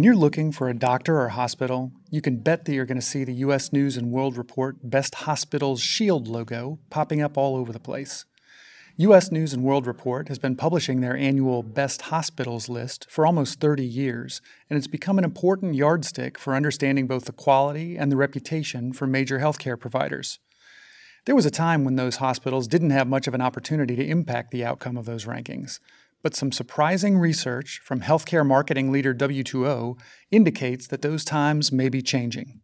When 0.00 0.04
you're 0.06 0.16
looking 0.16 0.50
for 0.50 0.70
a 0.70 0.74
doctor 0.74 1.20
or 1.20 1.28
hospital, 1.28 1.92
you 2.08 2.22
can 2.22 2.38
bet 2.38 2.64
that 2.64 2.72
you're 2.72 2.86
going 2.86 2.96
to 2.96 3.06
see 3.06 3.22
the 3.22 3.34
U.S. 3.44 3.70
News 3.70 3.98
and 3.98 4.10
World 4.10 4.38
Report 4.38 4.76
Best 4.82 5.14
Hospitals 5.14 5.82
Shield 5.82 6.26
logo 6.26 6.78
popping 6.88 7.20
up 7.20 7.36
all 7.36 7.54
over 7.54 7.70
the 7.70 7.78
place. 7.78 8.24
U.S. 8.96 9.30
News 9.30 9.52
and 9.52 9.62
World 9.62 9.86
Report 9.86 10.28
has 10.28 10.38
been 10.38 10.56
publishing 10.56 11.02
their 11.02 11.14
annual 11.14 11.62
Best 11.62 12.00
Hospitals 12.00 12.70
list 12.70 13.08
for 13.10 13.26
almost 13.26 13.60
30 13.60 13.84
years, 13.84 14.40
and 14.70 14.78
it's 14.78 14.86
become 14.86 15.18
an 15.18 15.24
important 15.24 15.74
yardstick 15.74 16.38
for 16.38 16.54
understanding 16.54 17.06
both 17.06 17.26
the 17.26 17.32
quality 17.32 17.98
and 17.98 18.10
the 18.10 18.16
reputation 18.16 18.94
for 18.94 19.06
major 19.06 19.38
healthcare 19.38 19.78
providers. 19.78 20.38
There 21.26 21.36
was 21.36 21.44
a 21.44 21.50
time 21.50 21.84
when 21.84 21.96
those 21.96 22.16
hospitals 22.16 22.66
didn't 22.68 22.88
have 22.88 23.06
much 23.06 23.26
of 23.26 23.34
an 23.34 23.42
opportunity 23.42 23.96
to 23.96 24.06
impact 24.06 24.50
the 24.50 24.64
outcome 24.64 24.96
of 24.96 25.04
those 25.04 25.26
rankings 25.26 25.78
but 26.22 26.34
some 26.34 26.52
surprising 26.52 27.18
research 27.18 27.80
from 27.82 28.00
healthcare 28.00 28.46
marketing 28.46 28.92
leader 28.92 29.14
W2O 29.14 29.98
indicates 30.30 30.86
that 30.88 31.02
those 31.02 31.24
times 31.24 31.72
may 31.72 31.88
be 31.88 32.02
changing. 32.02 32.60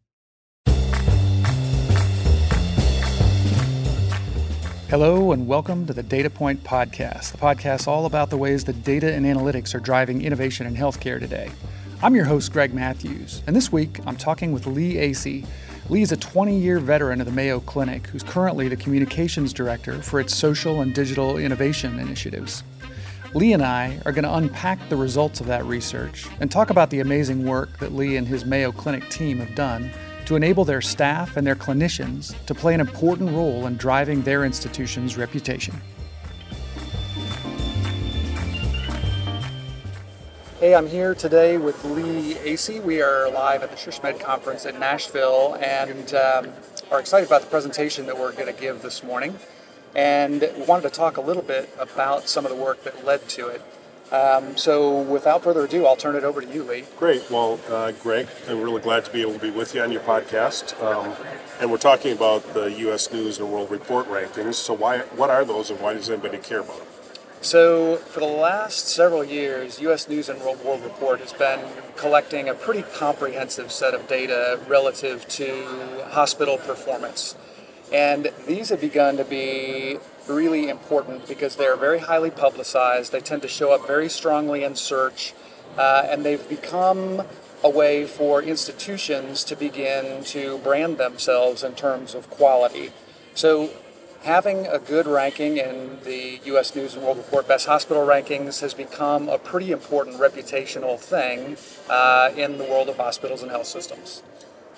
Hello, 4.89 5.33
and 5.33 5.49
welcome 5.49 5.85
to 5.87 5.93
the 5.93 6.03
Data 6.03 6.31
Point 6.31 6.63
Podcast, 6.63 7.33
the 7.33 7.39
podcast 7.39 7.89
all 7.89 8.07
about 8.07 8.31
the 8.31 8.37
ways 8.37 8.65
that 8.65 8.85
data 8.85 9.13
and 9.13 9.27
analytics 9.27 9.75
are 9.75 9.81
driving 9.81 10.23
innovation 10.23 10.65
in 10.67 10.77
healthcare 10.77 11.19
today. 11.19 11.51
I'm 12.03 12.15
your 12.15 12.27
host, 12.27 12.53
Greg 12.53 12.73
Matthews, 12.73 13.43
and 13.47 13.57
this 13.57 13.73
week 13.73 13.99
I'm 14.07 14.17
talking 14.17 14.53
with 14.53 14.67
Lee 14.67 14.95
Aase. 14.95 15.45
Lee 15.89 16.03
is 16.03 16.13
a 16.13 16.17
20 16.17 16.57
year 16.57 16.79
veteran 16.79 17.21
of 17.21 17.27
the 17.27 17.33
Mayo 17.33 17.61
Clinic 17.61 18.07
who's 18.09 18.23
currently 18.23 18.69
the 18.69 18.77
communications 18.77 19.53
director 19.53 20.01
for 20.03 20.21
its 20.21 20.37
social 20.37 20.83
and 20.83 20.95
digital 20.95 21.39
innovation 21.39 21.99
initiatives. 21.99 22.63
Lee 23.37 23.53
and 23.53 23.63
I 23.63 24.01
are 24.07 24.13
going 24.13 24.25
to 24.25 24.35
unpack 24.35 24.89
the 24.89 24.97
results 24.97 25.41
of 25.41 25.47
that 25.49 25.63
research 25.67 26.27
and 26.41 26.51
talk 26.51 26.71
about 26.71 26.89
the 26.89 27.01
amazing 27.01 27.45
work 27.45 27.79
that 27.81 27.93
Lee 27.93 28.17
and 28.17 28.27
his 28.27 28.47
Mayo 28.47 28.73
Clinic 28.73 29.07
team 29.11 29.37
have 29.41 29.55
done 29.55 29.91
to 30.25 30.37
enable 30.37 30.65
their 30.65 30.81
staff 30.81 31.37
and 31.37 31.47
their 31.47 31.55
clinicians 31.55 32.35
to 32.47 32.55
play 32.55 32.73
an 32.73 32.81
important 32.81 33.31
role 33.33 33.67
in 33.67 33.77
driving 33.77 34.23
their 34.23 34.47
institution's 34.47 35.19
reputation. 35.19 35.79
Hey, 40.59 40.75
I'm 40.75 40.89
here 40.89 41.15
today 41.15 41.59
with 41.59 41.85
Lee 41.85 42.37
Aase. 42.37 42.83
We 42.83 43.03
are 43.03 43.31
live 43.31 43.63
at 43.63 43.71
the 43.71 43.77
SHSMD 43.77 44.19
conference 44.19 44.65
in 44.65 44.81
Nashville 44.81 45.59
and 45.61 46.15
um, 46.15 46.49
are 46.91 47.01
excited 47.01 47.27
about 47.27 47.43
the 47.43 47.49
presentation 47.49 48.07
that 48.07 48.19
we're 48.19 48.33
going 48.33 48.47
to 48.47 48.59
give 48.59 48.81
this 48.81 49.03
morning 49.03 49.39
and 49.97 50.49
wanted 50.69 50.83
to 50.83 50.91
talk 50.91 51.17
a 51.17 51.23
little 51.23 51.43
bit 51.43 51.71
about 51.79 52.29
some 52.29 52.45
of 52.45 52.51
the 52.51 52.57
work 52.57 52.85
that 52.85 53.05
led 53.05 53.27
to 53.31 53.49
it. 53.49 53.63
Um, 54.13 54.57
so, 54.57 55.01
without 55.03 55.43
further 55.43 55.65
ado, 55.65 55.85
I'll 55.85 55.97
turn 55.97 56.15
it 56.15 56.23
over 56.23 56.41
to 56.41 56.47
you, 56.47 56.63
Lee. 56.63 56.85
Great. 56.97 57.29
Well, 57.29 57.59
uh, 57.69 57.91
Greg, 57.91 58.29
I'm 58.49 58.61
really 58.61 58.81
glad 58.81 59.05
to 59.07 59.11
be 59.11 59.21
able 59.23 59.33
to 59.33 59.41
be 59.41 59.51
with 59.51 59.75
you 59.75 59.83
on 59.83 59.91
your 59.91 60.03
podcast. 60.03 60.81
Um, 60.81 61.15
and 61.61 61.73
we're 61.73 61.79
talking 61.79 62.13
about 62.13 62.55
the 62.55 62.67
U.S. 62.67 63.13
News 63.13 63.41
and 63.41 63.51
World 63.51 63.69
Report 63.69 64.07
rankings. 64.07 64.55
So, 64.55 64.75
why? 64.75 64.99
What 64.99 65.31
are 65.31 65.45
those, 65.45 65.71
and 65.71 65.81
why 65.81 65.95
does 65.95 66.09
anybody 66.09 66.39
care 66.39 66.61
about 66.61 66.79
them? 66.79 66.87
So, 67.41 67.97
for 67.97 68.21
the 68.21 68.27
last 68.27 68.89
several 68.89 69.25
years, 69.25 69.81
U.S. 69.81 70.09
News 70.09 70.29
and 70.29 70.41
World, 70.41 70.65
World 70.65 70.85
Report 70.85 71.19
has 71.19 71.33
been 71.33 71.61
collecting 71.97 72.49
a 72.49 72.55
pretty 72.55 72.83
comprehensive 72.83 73.73
set 73.73 73.93
of 73.93 74.07
data 74.07 74.61
relative 74.69 75.27
to 75.29 76.05
hospital 76.11 76.59
performance. 76.59 77.35
And 77.93 78.33
these 78.47 78.71
have 78.71 78.81
begun 78.81 79.17
to 79.17 79.25
be 79.25 79.99
really 80.29 80.69
important 80.69 81.29
because 81.29 81.57
they're 81.57 81.77
very 81.77 82.01
highly 82.01 82.31
publicized. 82.31 83.13
They 83.13 83.21
tend 83.21 83.43
to 83.43 83.49
show 83.49 83.73
up 83.73 83.87
very 83.87 84.09
strongly 84.09 84.65
in 84.65 84.75
search, 84.75 85.35
uh, 85.79 86.03
and 86.07 86.25
they've 86.25 86.49
become 86.49 87.23
a 87.63 87.71
way 87.71 88.07
for 88.07 88.43
institutions 88.43 89.45
to 89.45 89.57
begin 89.57 90.23
to 90.25 90.59
brand 90.59 90.99
themselves 90.99 91.63
in 91.63 91.75
terms 91.75 92.15
of 92.15 92.29
quality. 92.29 92.91
So, 93.35 93.71
having 94.23 94.67
a 94.67 94.79
good 94.79 95.07
ranking 95.07 95.57
in 95.57 95.99
the 96.05 96.41
U.S. 96.47 96.75
News 96.75 96.95
and 96.95 97.05
World 97.05 97.19
Report 97.19 97.47
Best 97.47 97.67
Hospital 97.67 98.05
rankings 98.05 98.61
has 98.61 98.75
become 98.75 99.29
a 99.29 99.39
pretty 99.39 99.71
important 99.71 100.19
reputational 100.19 100.99
thing 100.99 101.57
uh, 101.89 102.33
in 102.37 102.59
the 102.59 102.65
world 102.65 102.89
of 102.89 102.97
hospitals 102.97 103.43
and 103.43 103.51
health 103.51 103.67
systems. 103.67 104.23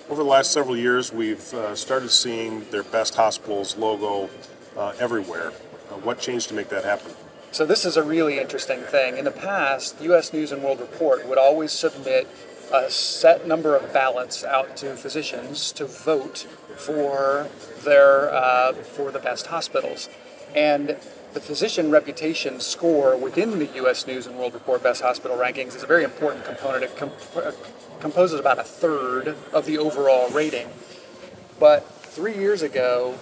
Over 0.09 0.23
the 0.23 0.29
last 0.29 0.51
several 0.51 0.75
years, 0.75 1.13
we've 1.13 1.53
uh, 1.53 1.75
started 1.75 2.09
seeing 2.09 2.67
their 2.71 2.81
best 2.81 3.13
hospitals 3.13 3.77
logo 3.77 4.31
uh, 4.75 4.93
everywhere. 4.99 5.49
Uh, 5.91 5.97
what 5.97 6.19
changed 6.19 6.49
to 6.49 6.55
make 6.55 6.69
that 6.69 6.83
happen? 6.83 7.11
So 7.51 7.63
this 7.63 7.85
is 7.85 7.95
a 7.95 8.01
really 8.01 8.39
interesting 8.39 8.79
thing. 8.81 9.17
In 9.17 9.25
the 9.25 9.31
past, 9.31 10.01
U.S. 10.01 10.33
News 10.33 10.51
and 10.51 10.63
World 10.63 10.79
Report 10.79 11.27
would 11.27 11.37
always 11.37 11.71
submit 11.71 12.27
a 12.73 12.89
set 12.89 13.47
number 13.47 13.75
of 13.75 13.93
ballots 13.93 14.43
out 14.43 14.75
to 14.77 14.95
physicians 14.95 15.71
to 15.73 15.85
vote 15.85 16.47
for 16.75 17.47
their 17.83 18.33
uh, 18.33 18.73
for 18.73 19.11
the 19.11 19.19
best 19.19 19.47
hospitals, 19.47 20.09
and 20.55 20.97
the 21.33 21.39
physician 21.39 21.91
reputation 21.91 22.59
score 22.59 23.15
within 23.15 23.59
the 23.59 23.67
U.S. 23.75 24.07
News 24.07 24.25
and 24.25 24.37
World 24.37 24.53
Report 24.53 24.81
Best 24.81 25.01
Hospital 25.01 25.37
rankings 25.37 25.75
is 25.75 25.83
a 25.83 25.87
very 25.87 26.03
important 26.03 26.43
component. 26.45 26.83
It 26.83 26.97
comp- 26.97 27.13
uh, 27.35 27.51
composes 27.99 28.39
about 28.39 28.57
a 28.57 28.63
third 28.63 29.35
of 29.53 29.65
the 29.65 29.77
overall 29.77 30.29
rating. 30.29 30.69
But 31.59 31.87
three 31.87 32.35
years 32.35 32.61
ago, 32.61 33.19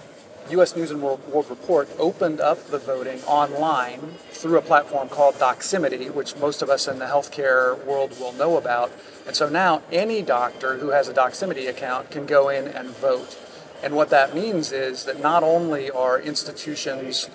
U.S. 0.50 0.74
News 0.74 0.90
and 0.90 1.02
World, 1.02 1.20
World, 1.28 1.50
Report 1.50 1.88
opened 1.98 2.40
up 2.40 2.68
the 2.68 2.78
voting 2.78 3.20
online 3.24 4.14
through 4.30 4.56
a 4.56 4.62
platform 4.62 5.10
called 5.10 5.34
Doximity, 5.34 6.10
which 6.10 6.36
most 6.36 6.62
of 6.62 6.70
us 6.70 6.88
in 6.88 6.98
the 6.98 7.04
healthcare 7.04 7.84
world 7.84 8.18
will 8.18 8.32
know 8.32 8.56
about. 8.56 8.90
And 9.26 9.36
so 9.36 9.50
now 9.50 9.82
any 9.92 10.22
doctor 10.22 10.78
who 10.78 10.90
has 10.90 11.08
a 11.08 11.12
Doximity 11.12 11.68
account 11.68 12.10
can 12.10 12.24
go 12.24 12.48
in 12.48 12.66
and 12.66 12.88
vote. 12.88 13.38
And 13.82 13.94
what 13.94 14.08
that 14.08 14.34
means 14.34 14.72
is 14.72 15.04
that 15.04 15.20
not 15.20 15.42
only 15.42 15.90
are 15.90 16.18
institutions 16.18 17.28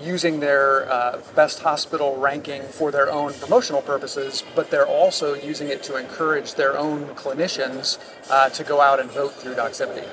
using 0.00 0.40
their 0.40 0.90
uh, 0.90 1.20
best 1.34 1.60
hospital 1.60 2.16
ranking 2.16 2.62
for 2.62 2.90
their 2.90 3.10
own 3.10 3.32
promotional 3.34 3.82
purposes, 3.82 4.44
but 4.54 4.70
they're 4.70 4.86
also 4.86 5.34
using 5.34 5.68
it 5.68 5.82
to 5.82 5.96
encourage 5.96 6.54
their 6.54 6.78
own 6.78 7.06
clinicians 7.14 7.98
uh, 8.30 8.48
to 8.50 8.62
go 8.64 8.80
out 8.80 9.00
and 9.00 9.10
vote 9.10 9.32
through 9.34 9.54
Doximity. 9.54 10.06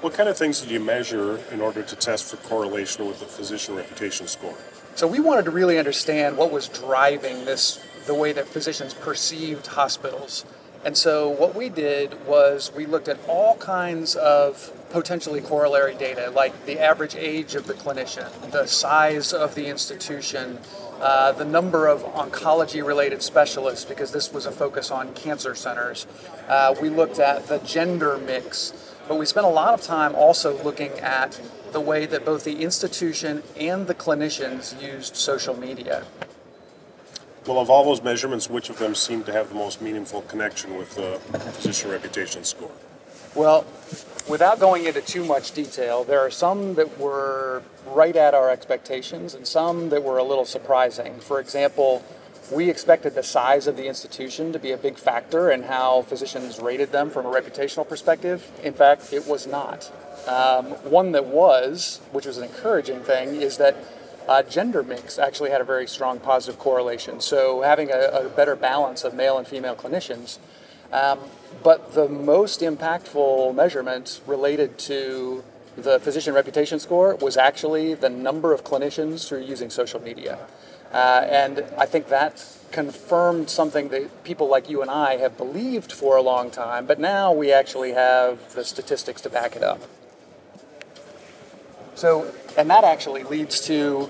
What 0.00 0.14
kind 0.14 0.28
of 0.28 0.36
things 0.36 0.60
did 0.60 0.70
you 0.70 0.80
measure 0.80 1.40
in 1.50 1.60
order 1.60 1.82
to 1.82 1.96
test 1.96 2.30
for 2.30 2.36
correlation 2.48 3.06
with 3.06 3.20
the 3.20 3.26
physician 3.26 3.76
reputation 3.76 4.26
score? 4.26 4.54
So 4.94 5.06
we 5.06 5.20
wanted 5.20 5.46
to 5.46 5.50
really 5.50 5.78
understand 5.78 6.36
what 6.36 6.50
was 6.50 6.68
driving 6.68 7.44
this, 7.44 7.80
the 8.06 8.14
way 8.14 8.32
that 8.32 8.46
physicians 8.46 8.94
perceived 8.94 9.66
hospitals. 9.66 10.44
And 10.84 10.96
so 10.96 11.28
what 11.28 11.54
we 11.54 11.68
did 11.68 12.26
was 12.26 12.72
we 12.74 12.86
looked 12.86 13.08
at 13.08 13.18
all 13.26 13.56
kinds 13.56 14.14
of 14.14 14.56
potentially 14.90 15.40
corollary 15.40 15.94
data, 15.94 16.30
like 16.30 16.66
the 16.66 16.78
average 16.78 17.14
age 17.14 17.54
of 17.54 17.66
the 17.66 17.74
clinician, 17.74 18.30
the 18.50 18.66
size 18.66 19.32
of 19.32 19.54
the 19.54 19.66
institution, 19.66 20.58
uh, 21.00 21.32
the 21.32 21.44
number 21.44 21.86
of 21.86 22.02
oncology 22.04 22.84
related 22.84 23.22
specialists, 23.22 23.84
because 23.84 24.12
this 24.12 24.32
was 24.32 24.46
a 24.46 24.52
focus 24.52 24.90
on 24.90 25.12
cancer 25.14 25.54
centers. 25.54 26.06
Uh, 26.48 26.74
we 26.80 26.88
looked 26.88 27.18
at 27.18 27.46
the 27.46 27.58
gender 27.58 28.16
mix, 28.18 28.72
but 29.08 29.18
we 29.18 29.26
spent 29.26 29.46
a 29.46 29.50
lot 29.50 29.74
of 29.74 29.82
time 29.82 30.14
also 30.14 30.62
looking 30.62 30.92
at 31.00 31.40
the 31.72 31.80
way 31.80 32.06
that 32.06 32.24
both 32.24 32.44
the 32.44 32.62
institution 32.62 33.42
and 33.56 33.86
the 33.86 33.94
clinicians 33.94 34.80
used 34.80 35.16
social 35.16 35.56
media. 35.56 36.04
Well, 37.46 37.60
of 37.60 37.70
all 37.70 37.84
those 37.84 38.02
measurements, 38.02 38.50
which 38.50 38.70
of 38.70 38.78
them 38.78 38.94
seem 38.94 39.22
to 39.24 39.32
have 39.32 39.50
the 39.50 39.54
most 39.54 39.80
meaningful 39.80 40.22
connection 40.22 40.76
with 40.76 40.96
the 40.96 41.18
physician 41.52 41.90
reputation 41.90 42.42
score? 42.42 42.72
Well, 43.36 43.66
without 44.30 44.60
going 44.60 44.86
into 44.86 45.02
too 45.02 45.22
much 45.22 45.52
detail, 45.52 46.04
there 46.04 46.20
are 46.20 46.30
some 46.30 46.74
that 46.76 46.98
were 46.98 47.62
right 47.88 48.16
at 48.16 48.32
our 48.32 48.48
expectations 48.48 49.34
and 49.34 49.46
some 49.46 49.90
that 49.90 50.02
were 50.02 50.16
a 50.16 50.24
little 50.24 50.46
surprising. 50.46 51.20
For 51.20 51.38
example, 51.38 52.02
we 52.50 52.70
expected 52.70 53.14
the 53.14 53.22
size 53.22 53.66
of 53.66 53.76
the 53.76 53.88
institution 53.88 54.54
to 54.54 54.58
be 54.58 54.72
a 54.72 54.78
big 54.78 54.96
factor 54.96 55.50
in 55.50 55.64
how 55.64 56.00
physicians 56.00 56.58
rated 56.60 56.92
them 56.92 57.10
from 57.10 57.26
a 57.26 57.28
reputational 57.28 57.86
perspective. 57.86 58.50
In 58.64 58.72
fact, 58.72 59.12
it 59.12 59.26
was 59.26 59.46
not. 59.46 59.92
Um, 60.26 60.72
one 60.90 61.12
that 61.12 61.26
was, 61.26 62.00
which 62.12 62.24
was 62.24 62.38
an 62.38 62.44
encouraging 62.44 63.00
thing, 63.00 63.42
is 63.42 63.58
that 63.58 63.76
uh, 64.28 64.44
gender 64.44 64.82
mix 64.82 65.18
actually 65.18 65.50
had 65.50 65.60
a 65.60 65.64
very 65.64 65.86
strong 65.86 66.20
positive 66.20 66.58
correlation. 66.58 67.20
So 67.20 67.60
having 67.60 67.90
a, 67.90 68.08
a 68.12 68.28
better 68.30 68.56
balance 68.56 69.04
of 69.04 69.12
male 69.12 69.36
and 69.36 69.46
female 69.46 69.76
clinicians. 69.76 70.38
Um, 70.96 71.18
but 71.62 71.92
the 71.92 72.08
most 72.08 72.60
impactful 72.60 73.54
measurement 73.54 74.22
related 74.26 74.78
to 74.90 75.44
the 75.76 76.00
physician 76.00 76.32
reputation 76.32 76.78
score 76.80 77.16
was 77.16 77.36
actually 77.36 77.92
the 77.92 78.08
number 78.08 78.54
of 78.54 78.64
clinicians 78.64 79.28
who 79.28 79.36
are 79.36 79.40
using 79.40 79.68
social 79.68 80.00
media. 80.00 80.38
Uh, 80.92 81.26
and 81.28 81.64
I 81.76 81.84
think 81.84 82.08
that 82.08 82.46
confirmed 82.72 83.50
something 83.50 83.90
that 83.90 84.24
people 84.24 84.48
like 84.48 84.70
you 84.70 84.80
and 84.80 84.90
I 84.90 85.18
have 85.18 85.36
believed 85.36 85.92
for 85.92 86.16
a 86.16 86.22
long 86.22 86.50
time, 86.50 86.86
but 86.86 86.98
now 86.98 87.30
we 87.30 87.52
actually 87.52 87.92
have 87.92 88.54
the 88.54 88.64
statistics 88.64 89.20
to 89.22 89.28
back 89.28 89.54
it 89.54 89.62
up. 89.62 89.82
So, 91.94 92.32
and 92.56 92.70
that 92.70 92.84
actually 92.84 93.22
leads 93.24 93.60
to 93.66 94.08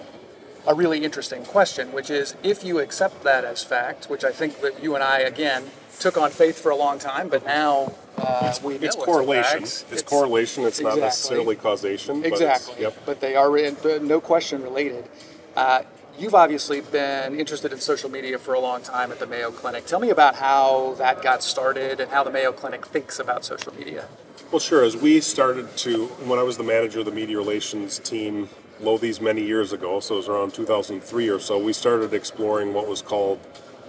a 0.67 0.75
really 0.75 1.05
interesting 1.05 1.45
question, 1.45 1.93
which 1.93 2.11
is 2.11 2.35
if 2.43 2.65
you 2.65 2.79
accept 2.81 3.23
that 3.25 3.45
as 3.45 3.63
fact, 3.63 4.07
which 4.07 4.25
I 4.25 4.33
think 4.33 4.61
that 4.61 4.83
you 4.83 4.95
and 4.95 5.05
I, 5.05 5.21
again, 5.21 5.65
took 6.01 6.17
on 6.17 6.31
faith 6.31 6.61
for 6.61 6.71
a 6.71 6.77
long 6.77 6.99
time, 6.99 7.29
but 7.29 7.45
now 7.47 7.95
uh, 8.19 8.53
we 8.63 8.75
know 8.75 8.87
It's 8.87 8.97
correlation. 8.97 9.61
fact. 9.61 9.85
It's, 9.91 10.03
correlation. 10.03 10.65
It's 10.65 10.81
not 10.81 10.99
necessarily 10.99 11.57
causation. 11.57 12.21
but 12.23 12.33
Exactly. 12.33 12.83
yep. 12.83 12.97
But 13.07 13.21
they 13.21 13.37
are 13.37 13.57
in, 13.57 13.77
but 13.83 14.03
no 14.03 14.21
question 14.21 14.63
related. 14.63 15.09
Uh, 15.55 15.83
you've 16.19 16.35
obviously 16.35 16.81
been 16.81 17.39
interested 17.39 17.73
in 17.73 17.79
social 17.81 18.11
media 18.11 18.39
for 18.39 18.55
a 18.55 18.61
long 18.61 18.83
time 18.83 19.13
at 19.13 19.19
the 19.19 19.27
Mayo 19.27 19.51
Clinic. 19.51 19.87
Tell 19.87 20.01
me 20.01 20.11
about 20.11 20.37
how 20.37 20.95
that 20.99 21.23
got 21.23 21.43
started 21.43 22.01
and 22.01 22.11
how 22.11 22.25
the 22.25 22.31
Mayo 22.31 22.53
Clinic 22.53 22.87
thinks 22.87 23.19
about 23.19 23.45
social 23.45 23.75
media. 23.75 24.07
Well, 24.51 24.61
sure. 24.61 24.85
As 24.85 24.97
we 24.97 25.21
started 25.21 25.77
to, 25.79 26.07
when 26.25 26.39
I 26.39 26.43
was 26.43 26.57
the 26.57 26.63
manager 26.63 27.01
of 27.01 27.05
the 27.07 27.11
media 27.13 27.37
relations 27.37 27.99
team, 27.99 28.49
lo 28.81 28.99
these 28.99 29.21
many 29.21 29.43
years 29.43 29.73
ago, 29.73 30.01
so 30.01 30.15
it 30.15 30.19
was 30.19 30.29
around 30.29 30.55
2003 30.55 31.29
or 31.29 31.39
so, 31.39 31.59
we 31.59 31.73
started 31.73 32.13
exploring 32.13 32.75
what 32.75 32.89
was 32.89 33.03
called 33.03 33.39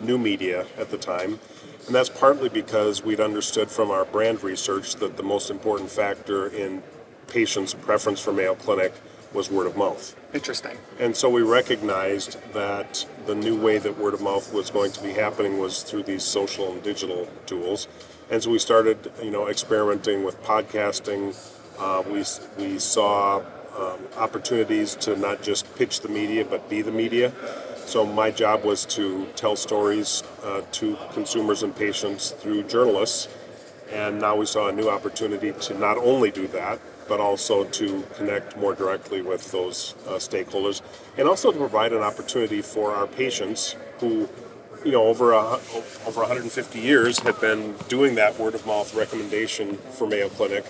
new 0.01 0.17
media 0.17 0.65
at 0.77 0.89
the 0.89 0.97
time. 0.97 1.39
And 1.85 1.95
that's 1.95 2.09
partly 2.09 2.49
because 2.49 3.03
we'd 3.03 3.19
understood 3.19 3.69
from 3.69 3.91
our 3.91 4.05
brand 4.05 4.43
research 4.43 4.95
that 4.95 5.17
the 5.17 5.23
most 5.23 5.49
important 5.49 5.89
factor 5.89 6.47
in 6.47 6.83
patients' 7.27 7.73
preference 7.73 8.19
for 8.19 8.33
Mayo 8.33 8.55
Clinic 8.55 8.93
was 9.33 9.51
word 9.51 9.67
of 9.67 9.77
mouth. 9.77 10.15
Interesting. 10.33 10.77
And 10.99 11.15
so 11.15 11.29
we 11.29 11.41
recognized 11.41 12.37
that 12.53 13.05
the 13.25 13.35
new 13.35 13.59
way 13.59 13.77
that 13.77 13.97
word 13.97 14.13
of 14.13 14.21
mouth 14.21 14.53
was 14.53 14.69
going 14.69 14.91
to 14.93 15.03
be 15.03 15.11
happening 15.11 15.59
was 15.59 15.83
through 15.83 16.03
these 16.03 16.23
social 16.23 16.71
and 16.71 16.83
digital 16.83 17.27
tools. 17.45 17.87
And 18.29 18.41
so 18.41 18.51
we 18.51 18.59
started, 18.59 19.11
you 19.21 19.31
know, 19.31 19.47
experimenting 19.47 20.23
with 20.23 20.41
podcasting. 20.43 21.35
Uh, 21.79 22.03
we, 22.05 22.23
we 22.61 22.79
saw 22.79 23.41
um, 23.77 23.99
opportunities 24.17 24.95
to 24.95 25.15
not 25.15 25.41
just 25.41 25.73
pitch 25.75 26.01
the 26.01 26.09
media, 26.09 26.43
but 26.45 26.69
be 26.69 26.81
the 26.81 26.91
media. 26.91 27.31
So 27.85 28.05
my 28.05 28.31
job 28.31 28.63
was 28.63 28.85
to 28.87 29.27
tell 29.35 29.55
stories 29.55 30.23
uh, 30.43 30.61
to 30.73 30.97
consumers 31.13 31.63
and 31.63 31.75
patients 31.75 32.31
through 32.31 32.63
journalists. 32.63 33.29
And 33.91 34.19
now 34.19 34.35
we 34.35 34.45
saw 34.45 34.67
a 34.67 34.73
new 34.73 34.89
opportunity 34.89 35.53
to 35.53 35.77
not 35.77 35.97
only 35.97 36.29
do 36.31 36.47
that, 36.47 36.79
but 37.07 37.19
also 37.21 37.63
to 37.63 38.03
connect 38.15 38.57
more 38.57 38.73
directly 38.73 39.21
with 39.21 39.51
those 39.51 39.95
uh, 40.05 40.15
stakeholders, 40.15 40.81
and 41.17 41.27
also 41.27 41.51
to 41.51 41.57
provide 41.57 41.93
an 41.93 42.01
opportunity 42.01 42.61
for 42.61 42.91
our 42.91 43.07
patients 43.07 43.75
who, 43.99 44.27
you 44.83 44.91
know, 44.91 45.05
over 45.05 45.31
a, 45.31 45.59
over 46.05 46.21
150 46.21 46.79
years 46.79 47.19
had 47.19 47.39
been 47.39 47.73
doing 47.87 48.15
that 48.15 48.37
word 48.37 48.55
of 48.55 48.65
mouth 48.65 48.93
recommendation 48.93 49.77
for 49.77 50.07
Mayo 50.07 50.27
Clinic, 50.27 50.65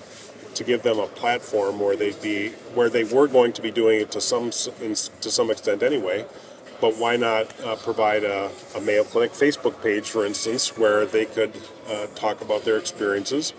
to 0.57 0.63
give 0.63 0.81
them 0.81 1.00
a 1.00 1.07
platform 1.07 1.80
where 1.80 1.95
they'd 1.95 2.21
be 2.21 2.50
where 2.74 2.89
they 2.89 3.04
were 3.04 3.27
going 3.27 3.54
to 3.54 3.62
be 3.62 3.71
doing 3.71 4.01
it 4.01 4.12
to 4.12 4.19
some 4.19 4.50
to 4.50 5.30
some 5.31 5.51
extent 5.51 5.83
anyway. 5.83 6.25
But 6.80 6.95
why 6.98 7.15
not 7.15 7.59
uh, 7.62 7.75
provide 7.75 8.24
a, 8.24 8.51
a 8.75 8.81
Mayo 8.81 9.04
Clinic 9.04 9.31
Facebook 9.31 9.81
page, 9.81 10.09
for 10.09 10.25
instance, 10.25 10.77
where 10.77 11.06
they 11.06 11.25
could 11.25 11.54
uh, 11.88 12.06
talk 12.13 12.42
about 12.42 12.65
their 12.65 12.77
experiences, 12.77 13.54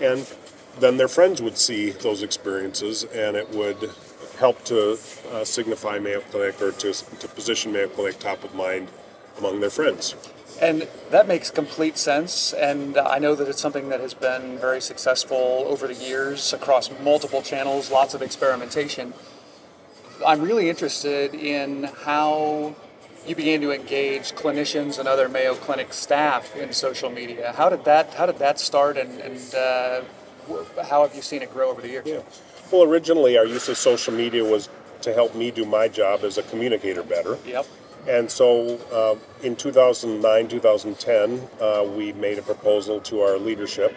and 0.00 0.32
then 0.78 0.96
their 0.96 1.08
friends 1.08 1.42
would 1.42 1.58
see 1.58 1.90
those 1.90 2.22
experiences, 2.22 3.04
and 3.04 3.36
it 3.36 3.50
would 3.50 3.90
help 4.38 4.64
to 4.64 4.98
uh, 5.32 5.44
signify 5.44 5.98
Mayo 5.98 6.20
Clinic 6.20 6.60
or 6.60 6.72
to, 6.72 6.92
to 6.92 7.28
position 7.28 7.72
Mayo 7.72 7.88
Clinic 7.88 8.18
top 8.18 8.44
of 8.44 8.54
mind 8.54 8.88
among 9.38 9.60
their 9.60 9.70
friends. 9.70 10.14
And 10.60 10.88
that 11.10 11.26
makes 11.26 11.50
complete 11.50 11.98
sense. 11.98 12.52
And 12.52 12.96
I 12.96 13.18
know 13.18 13.34
that 13.34 13.48
it's 13.48 13.60
something 13.60 13.88
that 13.88 14.00
has 14.00 14.14
been 14.14 14.58
very 14.58 14.80
successful 14.80 15.64
over 15.66 15.86
the 15.88 15.94
years 15.94 16.52
across 16.52 16.90
multiple 17.00 17.42
channels, 17.42 17.90
lots 17.90 18.14
of 18.14 18.22
experimentation. 18.22 19.14
I'm 20.24 20.40
really 20.40 20.68
interested 20.68 21.34
in 21.34 21.84
how 22.04 22.76
you 23.26 23.34
began 23.34 23.60
to 23.62 23.72
engage 23.72 24.32
clinicians 24.34 24.98
and 24.98 25.08
other 25.08 25.28
Mayo 25.28 25.54
Clinic 25.54 25.92
staff 25.92 26.54
in 26.56 26.72
social 26.72 27.10
media. 27.10 27.52
How 27.56 27.68
did 27.68 27.84
that 27.84 28.14
How 28.14 28.26
did 28.26 28.38
that 28.38 28.60
start, 28.60 28.96
and, 28.96 29.18
and 29.20 29.54
uh, 29.54 30.02
how 30.84 31.02
have 31.06 31.14
you 31.14 31.22
seen 31.22 31.42
it 31.42 31.52
grow 31.52 31.70
over 31.70 31.80
the 31.80 31.88
years? 31.88 32.06
Yeah. 32.06 32.20
Well, 32.70 32.82
originally 32.82 33.36
our 33.38 33.46
use 33.46 33.68
of 33.68 33.76
social 33.76 34.12
media 34.12 34.44
was 34.44 34.68
to 35.02 35.12
help 35.12 35.34
me 35.34 35.50
do 35.50 35.64
my 35.64 35.88
job 35.88 36.24
as 36.24 36.38
a 36.38 36.42
communicator 36.42 37.02
better. 37.02 37.38
Yep. 37.46 37.66
And 38.06 38.30
so 38.30 38.78
uh, 38.92 39.16
in 39.44 39.56
2009, 39.56 40.48
2010, 40.48 41.48
uh, 41.60 41.84
we 41.84 42.12
made 42.12 42.38
a 42.38 42.42
proposal 42.42 43.00
to 43.02 43.20
our 43.20 43.38
leadership 43.38 43.96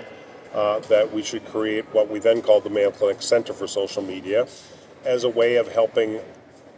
uh, 0.54 0.80
that 0.82 1.12
we 1.12 1.22
should 1.22 1.46
create 1.46 1.86
what 1.94 2.10
we 2.10 2.20
then 2.20 2.42
called 2.42 2.64
the 2.64 2.70
Mayo 2.70 2.92
Clinic 2.92 3.22
Center 3.22 3.54
for 3.54 3.68
Social 3.68 4.02
Media 4.02 4.48
as 5.04 5.24
a 5.24 5.30
way 5.30 5.56
of 5.56 5.68
helping 5.68 6.22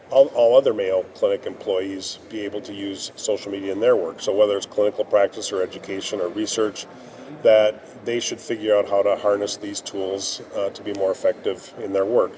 all, 0.10 0.28
all 0.28 0.58
other 0.58 0.74
Mayo 0.74 1.04
Clinic 1.14 1.46
employees 1.46 2.18
be 2.30 2.42
able 2.42 2.62
to 2.62 2.74
use 2.74 3.12
social 3.16 3.52
media 3.52 3.72
in 3.72 3.80
their 3.80 3.96
work. 3.96 4.22
So 4.22 4.36
whether 4.36 4.58
it's 4.58 4.66
clinical 4.66 5.06
practice 5.06 5.52
or 5.52 5.62
education 5.62 6.20
or 6.20 6.30
research, 6.30 6.88
that 7.44 8.06
they 8.06 8.20
should 8.20 8.40
figure 8.40 8.76
out 8.76 8.90
how 8.90 9.04
to 9.04 9.16
harness 9.16 9.56
these 9.56 9.82
tools 9.82 10.42
uh, 10.56 10.70
to 10.72 10.82
be 10.82 10.94
more 10.94 11.12
effective 11.12 11.74
in 11.82 11.94
their 11.94 12.06
work. 12.06 12.32